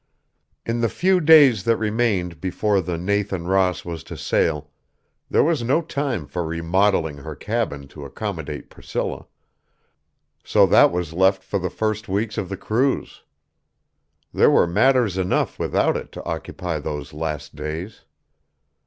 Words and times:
IV 0.65 0.71
In 0.75 0.81
the 0.81 0.89
few 0.89 1.19
days 1.21 1.63
that 1.65 1.77
remained 1.77 2.41
before 2.41 2.81
the 2.81 2.97
Nathan 2.97 3.45
Ross 3.45 3.85
was 3.85 4.03
to 4.05 4.17
sail, 4.17 4.71
there 5.29 5.43
was 5.43 5.61
no 5.61 5.79
time 5.83 6.25
for 6.25 6.43
remodeling 6.43 7.17
her 7.17 7.35
cabin 7.35 7.87
to 7.89 8.03
accommodate 8.03 8.71
Priscilla; 8.71 9.27
so 10.43 10.65
that 10.65 10.91
was 10.91 11.13
left 11.13 11.43
for 11.43 11.59
the 11.59 11.69
first 11.69 12.09
weeks 12.09 12.39
of 12.39 12.49
the 12.49 12.57
cruise. 12.57 13.21
There 14.33 14.49
were 14.49 14.65
matters 14.65 15.19
enough, 15.19 15.59
without 15.59 15.95
it, 15.95 16.11
to 16.13 16.23
occupy 16.23 16.79
those 16.79 17.13
last 17.13 17.55
days. 17.55 18.01